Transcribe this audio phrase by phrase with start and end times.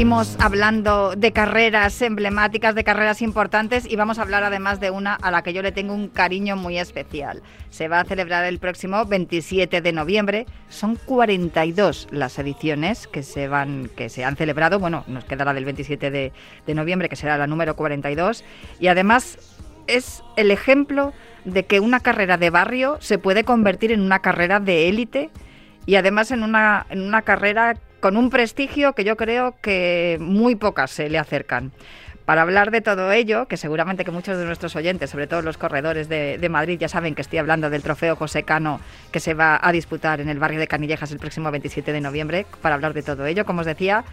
[0.00, 5.12] Seguimos hablando de carreras emblemáticas, de carreras importantes y vamos a hablar además de una
[5.14, 7.42] a la que yo le tengo un cariño muy especial.
[7.68, 10.46] Se va a celebrar el próximo 27 de noviembre.
[10.70, 14.78] Son 42 las ediciones que se van que se han celebrado.
[14.78, 16.32] Bueno, nos quedará del 27 de,
[16.66, 18.42] de noviembre, que será la número 42.
[18.78, 19.36] Y además
[19.86, 21.12] es el ejemplo
[21.44, 25.28] de que una carrera de barrio se puede convertir en una carrera de élite
[25.84, 30.56] y además en una, en una carrera con un prestigio que yo creo que muy
[30.56, 31.72] pocas se le acercan.
[32.24, 35.58] Para hablar de todo ello, que seguramente que muchos de nuestros oyentes, sobre todo los
[35.58, 39.58] corredores de, Madrid, ya saben que estoy hablando del trofeo José Cano que se va
[39.60, 42.46] a disputar en el barrio de Canillejas el próximo 27 de noviembre.
[42.62, 44.04] Para hablar de todo ello, como os decía,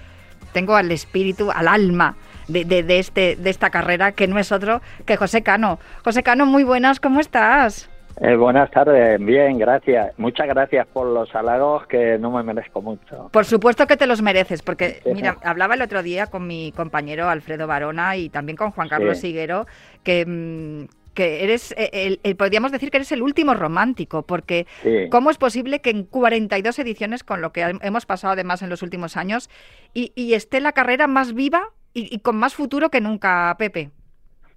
[0.51, 2.16] tengo al espíritu, al alma
[2.47, 5.79] de, de, de, este, de esta carrera, que no es otro que José Cano.
[6.03, 7.88] José Cano, muy buenas, ¿cómo estás?
[8.19, 10.17] Eh, buenas tardes, bien, gracias.
[10.17, 13.29] Muchas gracias por los halagos que no me merezco mucho.
[13.31, 15.11] Por supuesto que te los mereces, porque sí.
[15.13, 19.19] mira, hablaba el otro día con mi compañero Alfredo Barona y también con Juan Carlos
[19.19, 19.27] sí.
[19.27, 19.67] Higuero,
[20.03, 24.65] que, mm, que eres, eh, el, el, podríamos decir que eres el último romántico, porque
[24.81, 25.09] sí.
[25.11, 28.81] ¿cómo es posible que en 42 ediciones, con lo que hemos pasado además en los
[28.81, 29.47] últimos años,
[29.93, 33.91] y, y esté la carrera más viva y, y, con más futuro que nunca, Pepe?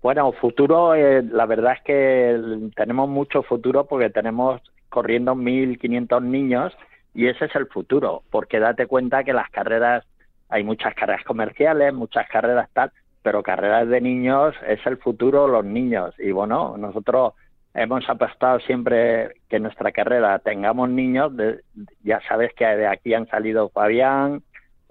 [0.03, 6.73] Bueno, futuro, eh, la verdad es que tenemos mucho futuro porque tenemos corriendo 1.500 niños
[7.15, 10.06] y ese es el futuro, porque date cuenta que las carreras,
[10.48, 15.67] hay muchas carreras comerciales, muchas carreras tal, pero carreras de niños es el futuro, los
[15.67, 16.15] niños.
[16.19, 17.34] Y bueno, nosotros
[17.75, 21.61] hemos apostado siempre que nuestra carrera tengamos niños, de,
[22.03, 24.43] ya sabes que de aquí han salido Fabián,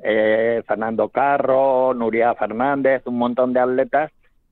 [0.03, 4.11] eh, Fernando Carro, Nuria Fernández, un montón de atletas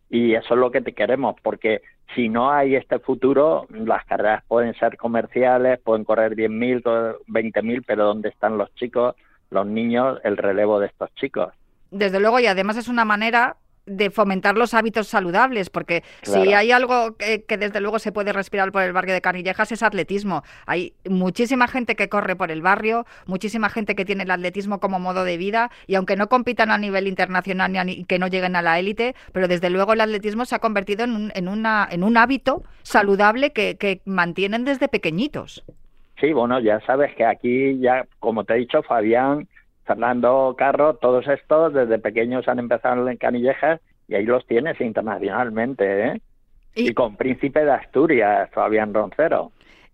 [0.09, 1.81] y eso es lo que te queremos, porque
[2.15, 8.05] si no hay este futuro, las carreras pueden ser comerciales, pueden correr 10.000, 20.000, pero
[8.05, 9.15] ¿dónde están los chicos,
[9.49, 11.53] los niños, el relevo de estos chicos?
[11.91, 13.57] Desde luego, y además es una manera
[13.87, 16.43] de fomentar los hábitos saludables, porque claro.
[16.43, 19.71] si hay algo que, que, desde luego se puede respirar por el barrio de Canillejas
[19.71, 20.43] es atletismo.
[20.65, 24.99] Hay muchísima gente que corre por el barrio, muchísima gente que tiene el atletismo como
[24.99, 28.61] modo de vida y aunque no compitan a nivel internacional ni que no lleguen a
[28.61, 32.03] la élite, pero desde luego el atletismo se ha convertido en un, en una, en
[32.03, 35.63] un hábito saludable que, que mantienen desde pequeñitos.
[36.19, 39.47] Sí, bueno, ya sabes que aquí ya, como te he dicho, Fabián
[39.87, 46.07] Fernando Carro, todos estos desde pequeños han empezado en Canillejas y ahí los tienes internacionalmente,
[46.07, 46.21] ¿eh?
[46.75, 49.51] Y, y con Príncipe de Asturias, Fabián Roncero.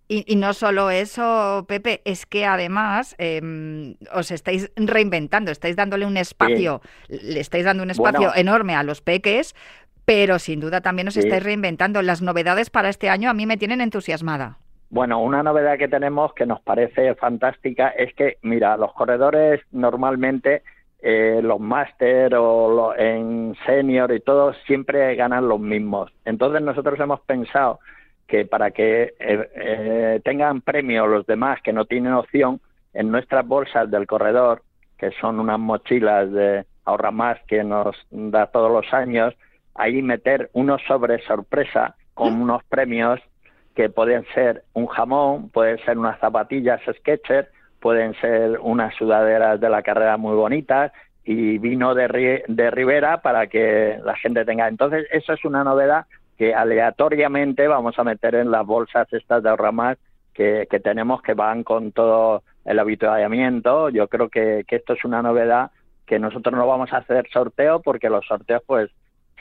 [0.10, 6.06] Y, y, no solo eso, Pepe, es que además eh, os estáis reinventando, estáis dándole
[6.06, 7.20] un espacio, sí.
[7.24, 9.56] le estáis dando un espacio bueno, enorme a los peques,
[10.04, 11.22] pero sin duda también os sí.
[11.22, 12.02] estáis reinventando.
[12.02, 14.58] Las novedades para este año a mí me tienen entusiasmada.
[14.94, 20.62] Bueno, una novedad que tenemos que nos parece fantástica es que, mira, los corredores normalmente,
[21.02, 26.12] eh, los máster o lo, en senior y todo, siempre ganan los mismos.
[26.26, 27.80] Entonces nosotros hemos pensado
[28.28, 32.62] que para que eh, eh, tengan premio los demás que no tienen opción,
[32.94, 34.62] en nuestras bolsas del corredor,
[35.00, 39.34] que son unas mochilas de ahorra más que nos da todos los años,
[39.74, 43.20] ahí meter unos sobres sorpresa con unos premios
[43.76, 49.70] que pueden ser un jamón, pueden ser unas zapatillas Skechers, pueden ser unas sudaderas de
[49.70, 50.92] la carrera muy bonitas
[51.26, 54.68] y vino de, de Rivera para que la gente tenga.
[54.68, 56.06] Entonces, eso es una novedad
[56.38, 59.98] que aleatoriamente vamos a meter en las bolsas estas de ahorramás
[60.34, 63.90] que, que tenemos que van con todo el habituallamiento.
[63.90, 65.72] Yo creo que, que esto es una novedad
[66.06, 68.92] que nosotros no vamos a hacer sorteo porque los sorteos pues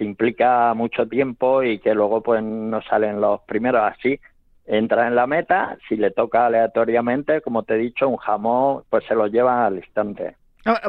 [0.03, 3.83] implica mucho tiempo y que luego pues no salen los primeros.
[3.83, 4.19] Así
[4.67, 9.05] entra en la meta si le toca aleatoriamente como te he dicho un jamón pues
[9.07, 10.37] se lo lleva al instante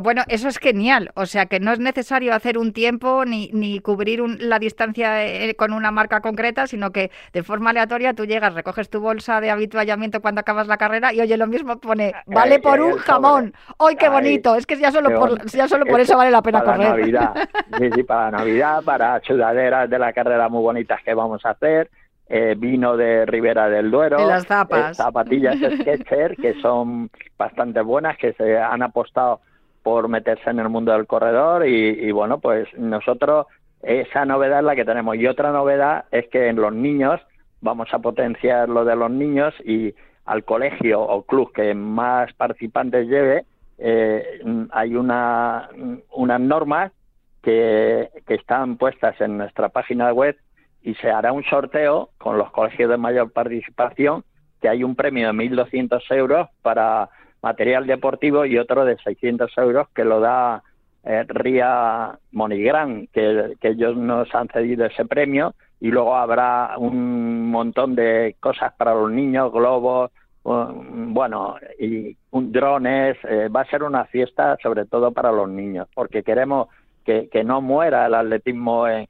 [0.01, 1.11] bueno, eso es genial.
[1.15, 5.25] O sea, que no es necesario hacer un tiempo ni, ni cubrir un, la distancia
[5.25, 9.41] eh, con una marca concreta, sino que de forma aleatoria tú llegas, recoges tu bolsa
[9.41, 13.53] de habituallamiento cuando acabas la carrera y oye, lo mismo pone, vale por un jamón.
[13.79, 14.55] ¡Ay, qué bonito!
[14.55, 16.99] Es que ya solo por, ya solo por eso vale la pena para correr.
[16.99, 17.33] Navidad.
[17.79, 21.89] Sí, sí, para Navidad, para sudaderas de la carrera muy bonitas que vamos a hacer.
[22.27, 24.91] Eh, vino de Ribera del Duero, las zapas.
[24.91, 29.41] Eh, zapatillas Sketcher que son bastante buenas, que se han apostado
[29.83, 33.47] por meterse en el mundo del corredor y, y, bueno, pues nosotros
[33.83, 35.17] esa novedad es la que tenemos.
[35.17, 37.19] Y otra novedad es que en los niños
[37.61, 39.93] vamos a potenciar lo de los niños y
[40.25, 43.45] al colegio o club que más participantes lleve,
[43.77, 44.41] eh,
[44.71, 45.69] hay una,
[46.11, 46.91] unas normas
[47.41, 50.37] que, que están puestas en nuestra página web
[50.81, 54.23] y se hará un sorteo con los colegios de mayor participación
[54.61, 57.09] que hay un premio de 1.200 euros para
[57.43, 60.63] material deportivo y otro de 600 euros que lo da
[61.03, 67.93] eh, Ría Monigran, que, ellos nos han cedido ese premio y luego habrá un montón
[67.93, 70.11] de cosas para los niños, globos,
[70.45, 76.23] bueno, y drones, eh, va a ser una fiesta sobre todo para los niños, porque
[76.23, 76.67] queremos
[77.05, 79.07] que, que no muera el atletismo en,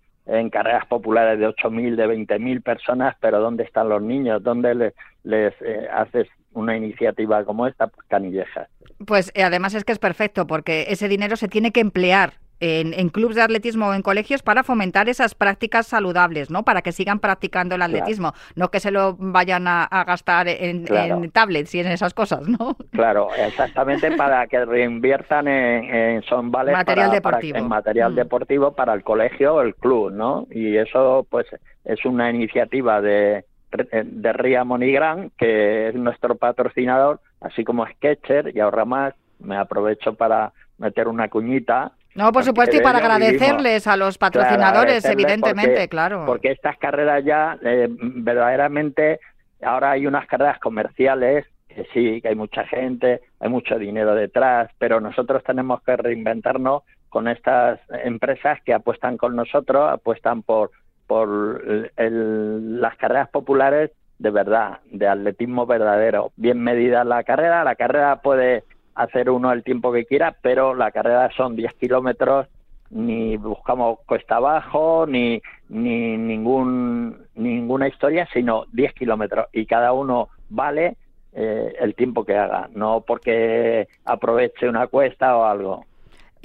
[0.50, 4.42] carreras populares de 8.000, de 20.000 personas, pero ¿dónde están los niños?
[4.42, 4.94] ¿Dónde les,
[5.24, 7.88] les eh, haces una iniciativa como esta?
[7.88, 8.70] Pues canillejas.
[9.06, 12.94] Pues eh, además es que es perfecto, porque ese dinero se tiene que emplear en,
[12.94, 16.64] en clubes de atletismo o en colegios para fomentar esas prácticas saludables, ¿no?
[16.64, 20.86] Para que sigan practicando el atletismo, no que se lo vayan a, gastar en,
[21.32, 22.78] tablets y en esas cosas, ¿no?
[22.92, 27.58] Claro, exactamente para que reinviertan en, son vales material deportivo.
[27.58, 28.16] en material mm.
[28.16, 30.48] deportivo para el colegio o el club, ¿no?
[30.50, 31.48] Y eso, pues,
[31.84, 33.44] es una iniciativa de
[33.76, 39.14] de Ría Monigran, que es nuestro patrocinador, así como Sketcher y ahora más.
[39.40, 45.04] Me aprovecho para meter una cuñita no, por supuesto, y para agradecerles a los patrocinadores,
[45.06, 46.26] evidentemente, claro.
[46.26, 49.20] Porque estas carreras ya, eh, verdaderamente,
[49.64, 54.70] ahora hay unas carreras comerciales, que sí, que hay mucha gente, hay mucho dinero detrás,
[54.78, 60.70] pero nosotros tenemos que reinventarnos con estas empresas que apuestan con nosotros, apuestan por,
[61.14, 61.64] por
[62.02, 66.32] las carreras populares de verdad, de atletismo verdadero.
[66.38, 68.64] Bien medida la carrera, la carrera puede
[68.96, 72.48] hacer uno el tiempo que quiera, pero la carrera son 10 kilómetros,
[72.90, 75.40] ni buscamos cuesta abajo, ni,
[75.70, 80.98] ni ningún, ninguna historia, sino 10 kilómetros y cada uno vale
[81.34, 85.86] eh, el tiempo que haga, no porque aproveche una cuesta o algo.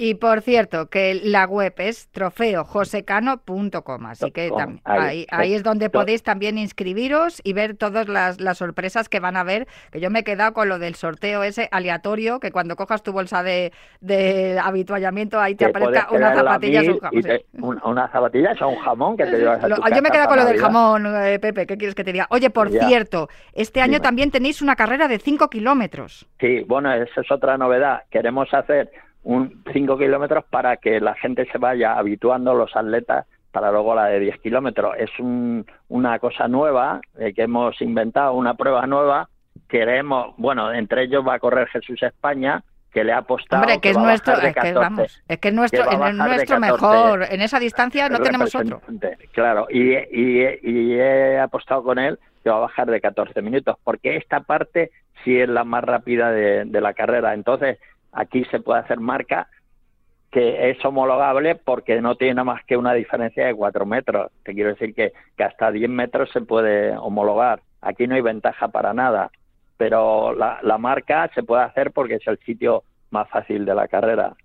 [0.01, 4.49] Y por cierto, que la web es trofeojosecano.com, así que
[4.85, 9.35] ahí, ahí, es donde podéis también inscribiros y ver todas las, las, sorpresas que van
[9.35, 12.77] a ver, que yo me he quedado con lo del sorteo ese aleatorio, que cuando
[12.77, 17.81] cojas tu bolsa de, de habituallamiento ahí te, aparezca una zapatilla un jamón.
[17.83, 20.37] una zapatilla o un jamón que te llevas a tu Yo me he quedado con
[20.37, 22.25] lo del jamón, eh, Pepe, ¿qué quieres que te diga?
[22.29, 26.25] Oye, por cierto, este año también tenéis una carrera de 5 kilómetros.
[26.39, 28.03] Sí, bueno, esa es otra novedad.
[28.09, 28.89] Queremos hacer
[29.23, 34.05] un 5 kilómetros para que la gente se vaya habituando, los atletas, para luego la
[34.05, 34.95] de 10 kilómetros.
[34.97, 39.29] Es una cosa nueva eh, que hemos inventado, una prueba nueva.
[39.67, 43.61] Queremos, bueno, entre ellos va a correr Jesús España, que le ha apostado.
[43.61, 48.09] Hombre, que, es nuestro, es que vamos, es que nuestro, nuestro mejor, en esa distancia
[48.09, 48.81] no tenemos otro.
[49.31, 54.15] Claro, y, y, he apostado con él que va a bajar de 14 minutos, porque
[54.15, 54.91] esta parte
[55.23, 57.33] sí es la más rápida de, de la carrera.
[57.33, 57.77] Entonces,
[58.11, 59.47] Aquí se puede hacer marca
[60.31, 64.31] que es homologable porque no tiene más que una diferencia de cuatro metros.
[64.43, 67.61] Te quiero decir que, que hasta 10 metros se puede homologar.
[67.81, 69.31] Aquí no hay ventaja para nada,
[69.77, 73.87] pero la, la marca se puede hacer porque es el sitio más fácil de la
[73.87, 74.35] carrera.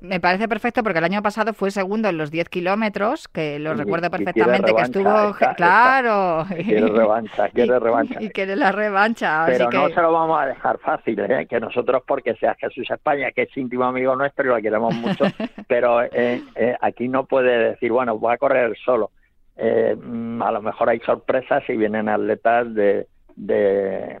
[0.00, 3.74] Me parece perfecto porque el año pasado fue segundo en los 10 kilómetros, que lo
[3.74, 5.34] recuerdo perfectamente, que estuvo...
[5.56, 6.46] claro.
[6.48, 8.22] quiere revancha, quiere revancha.
[8.22, 9.44] Y, quiere la revancha.
[9.46, 11.46] Pero no se lo vamos a dejar fácil, ¿eh?
[11.46, 15.24] que nosotros, porque sea Jesús España, que es íntimo amigo nuestro y lo queremos mucho,
[15.68, 19.10] pero eh, eh, aquí no puede decir, bueno, voy a correr solo.
[19.56, 23.06] Mm, a lo mejor hay sorpresas y vienen atletas de,
[23.36, 24.18] de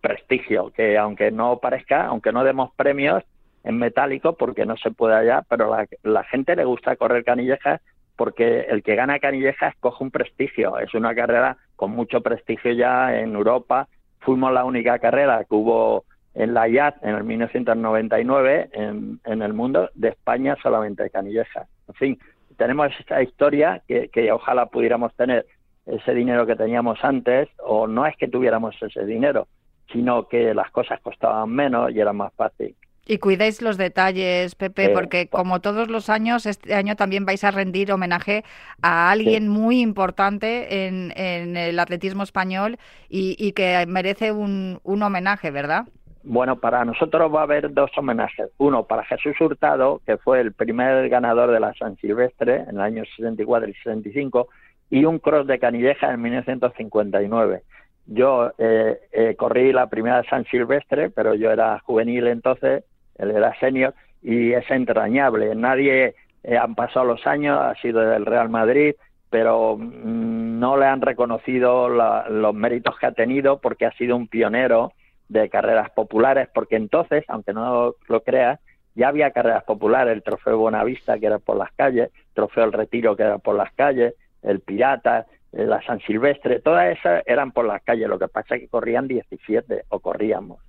[0.00, 3.22] prestigio, que aunque no parezca, aunque no demos premios,
[3.64, 7.80] en metálico porque no se puede allá, pero la, la gente le gusta correr canillejas
[8.16, 10.78] porque el que gana canillejas coge un prestigio.
[10.78, 13.88] Es una carrera con mucho prestigio ya en Europa.
[14.20, 16.04] Fuimos la única carrera que hubo
[16.34, 21.68] en la IAT en el 1999 en, en el mundo de España solamente canillejas.
[21.88, 22.18] En fin,
[22.56, 25.46] tenemos esta historia que, que ojalá pudiéramos tener
[25.86, 29.48] ese dinero que teníamos antes, o no es que tuviéramos ese dinero,
[29.92, 32.74] sino que las cosas costaban menos y era más fácil.
[33.06, 37.50] Y cuidéis los detalles, Pepe, porque como todos los años, este año también vais a
[37.50, 38.44] rendir homenaje
[38.80, 45.84] a alguien muy importante en, el atletismo español y, que merece un, homenaje, ¿verdad?
[46.22, 48.48] Bueno, para nosotros va a haber dos homenajes.
[48.56, 52.80] Uno para Jesús Hurtado, que fue el primer ganador de la San Silvestre en el
[52.80, 54.48] año 64 y 65,
[54.88, 57.62] y un cross de Canilleja en 1959.
[58.06, 62.84] Yo eh, eh, corrí la primera San Silvestre, pero yo era juvenil entonces
[63.16, 65.54] él era senior y es entrañable.
[65.54, 68.94] Nadie, eh, han pasado los años, ha sido del Real Madrid,
[69.30, 74.28] pero mm, no le han reconocido los méritos que ha tenido porque ha sido un
[74.28, 74.92] pionero
[75.28, 78.60] de carreras populares, porque entonces, aunque no lo creas,
[78.94, 82.72] ya había carreras populares, el trofeo Buenavista que era por las calles, el trofeo El
[82.72, 87.52] Retiro que era por las calles, el Pirata, eh, la San Silvestre, todas esas eran
[87.52, 90.60] por las calles, lo que pasa es que corrían 17 o corríamos.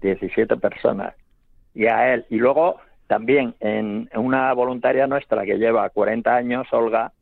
[0.00, 1.14] 17 personas.
[1.74, 2.26] Y a él.
[2.30, 7.12] Y luego también en una voluntaria nuestra que lleva 40 años, Olga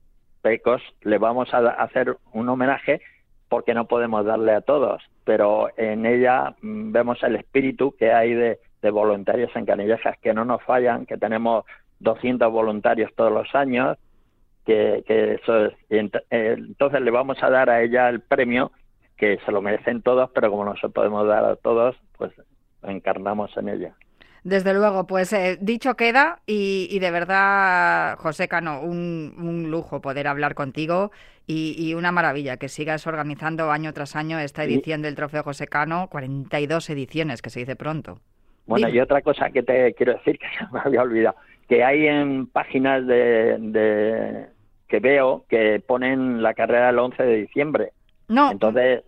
[0.43, 3.01] Pecos, le vamos a hacer un homenaje
[3.49, 8.35] porque no podemos darle a todos, pero en ella mm, vemos el espíritu que hay
[8.35, 8.59] de,
[8.91, 11.65] voluntarios en Canillejas que no nos fallan, que tenemos
[12.01, 13.97] 200 voluntarios todos los años,
[14.67, 16.11] que, eso es, eh,
[16.59, 18.73] entonces le vamos a dar a ella el premio
[19.17, 22.33] que se lo merecen todos, pero como no se podemos dar a todos, pues
[22.87, 23.95] encarnamos en ella.
[24.45, 30.55] Desde luego, pues eh, dicho queda y, de verdad, José Cano, un, lujo poder hablar
[30.55, 31.13] contigo
[31.47, 36.09] y, una maravilla que sigas organizando año tras año esta edición del Trofeo José Cano,
[36.11, 38.21] 42 ediciones, que se dice pronto.
[38.67, 41.37] Bueno, y otra cosa que te quiero decir que se me había olvidado,
[41.67, 44.47] que hay en páginas de,
[44.89, 47.93] que veo que ponen la carrera el 11 de diciembre.
[48.29, 48.51] No.
[48.51, 49.03] Entonces,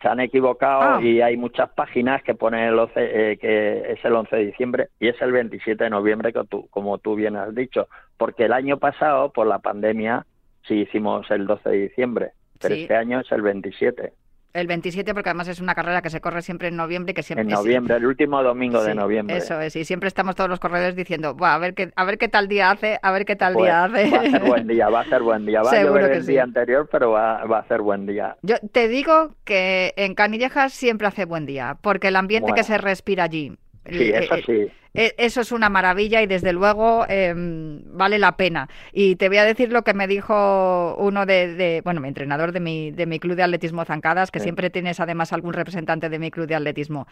[0.00, 1.02] se han equivocado ah.
[1.02, 4.88] y hay muchas páginas que ponen el 11, eh, que es el 11 de diciembre
[5.00, 6.32] y es el 27 de noviembre,
[6.70, 10.24] como tú bien has dicho, porque el año pasado, por la pandemia,
[10.66, 14.12] sí hicimos el 12 de diciembre, pero este año es el 27.
[14.54, 17.42] El 27, porque además es una carrera que se corre siempre en noviembre, que siempre
[17.42, 19.36] en noviembre, el último domingo de noviembre.
[19.36, 22.28] Eso es, y siempre estamos todos los corredores diciendo, a ver qué, a ver qué
[22.28, 24.16] tal día hace, a ver qué tal día pues, hace.
[24.16, 26.42] Va a ser buen día, va a ser buen día, va a llover el día
[26.42, 28.36] anterior, pero va, va, a ser buen día.
[28.42, 32.78] Yo te digo que en Canillejas siempre hace buen día, porque el ambiente que se
[32.78, 33.52] respira allí.
[33.90, 34.72] Sí, eso eh, sí.
[34.98, 38.68] E, eso es una maravilla y desde luego em, vale la pena.
[38.92, 42.58] Y te voy a decir lo que me dijo uno de, bueno, mi entrenador de
[42.58, 46.32] mi, de mi club de atletismo Zancadas, que siempre tienes además algún representante de mi
[46.32, 47.06] club de atletismo.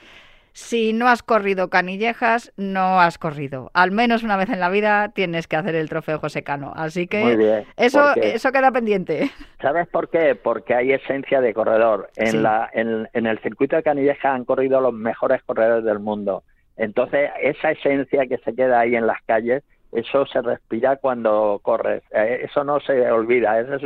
[0.52, 3.70] Si no has corrido canillejas, no has corrido.
[3.72, 6.72] Al menos una vez en la vida tienes que hacer el trofeo José Cano.
[6.74, 9.30] Así que eso, eso queda pendiente.
[9.60, 10.34] ¿Sabes por qué?
[10.34, 12.10] Porque hay esencia de corredor.
[12.16, 16.42] En, la, en, en el circuito de canillejas han corrido los mejores corredores del mundo
[16.76, 22.02] entonces, esa esencia que se queda ahí en las calles, eso se respira cuando corres.
[22.10, 23.58] Eh, eso no se olvida.
[23.60, 23.82] Esa es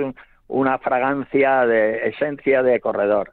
[0.48, 3.32] una fragancia de esencia de corredor.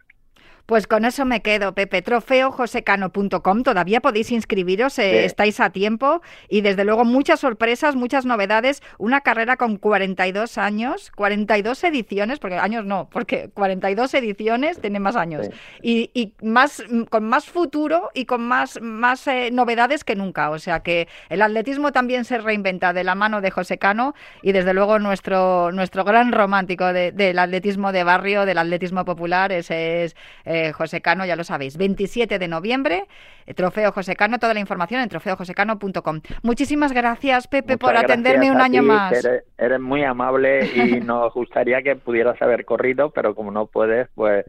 [0.68, 2.02] Pues con eso me quedo, Pepe.
[2.02, 3.64] Trofeojosecano.com.
[3.64, 6.22] Todavía podéis inscribiros, eh, estáis a tiempo.
[6.50, 8.84] Y desde luego muchas sorpresas, muchas novedades.
[8.98, 15.16] Una carrera con 42 años, 42 ediciones, porque años no, porque 42 ediciones tiene más
[15.16, 15.50] años.
[15.82, 20.50] Y, más con más futuro y con más, más eh, novedades que nunca.
[20.50, 24.52] O sea que el atletismo también se reinventa de la mano de José Cano y
[24.52, 30.16] desde luego nuestro, nuestro gran romántico del atletismo de barrio, del atletismo popular, ese es.
[30.44, 31.78] Eh, José Cano, ya lo sabéis.
[31.78, 33.06] 27 de noviembre,
[33.46, 36.22] eh, Trofeo José Cano, toda la información en trofeojosecano.com.
[36.44, 39.14] Muchísimas gracias, Pepe, por atenderme un año más.
[39.58, 44.46] eres muy amable y nos gustaría que pudieras haber corrido, pero como no puedes, pues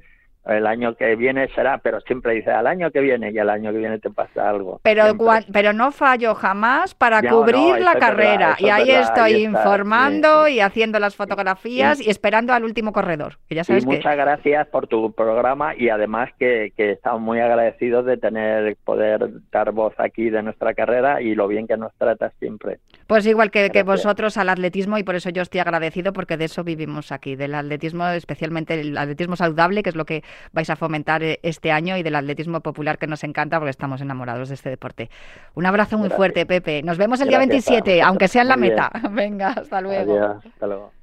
[0.49, 3.73] el año que viene será, pero siempre dice al año que viene y al año
[3.73, 4.81] que viene te pasa algo.
[4.83, 5.05] Pero,
[5.53, 11.17] pero no fallo jamás para cubrir la carrera y ahí estoy informando y haciendo las
[11.17, 13.35] fotografías y, esperando al último corredor.
[13.51, 18.17] ya sabes muchas gracias por tu programa y además que, que, estamos muy agradecidos de
[18.17, 22.79] tener poder dar voz aquí de nuestra carrera y lo bien que nos tratas siempre.
[23.07, 26.47] Pues igual que, que vosotros al atletismo y por eso yo estoy agradecido porque de
[26.47, 30.77] eso vivimos aquí, del atletismo, especialmente el atletismo saludable, que es lo que vais a
[30.77, 34.55] fomentar eh, este año y del atletismo popular que nos encanta porque estamos enamorados de
[34.55, 35.11] este deporte.
[35.55, 36.83] Un abrazo muy fuerte, Pepe.
[36.83, 38.91] Nos vemos el día 27, aunque sea en la meta.
[39.11, 40.41] Venga, hasta luego.
[40.45, 40.98] hasta luego.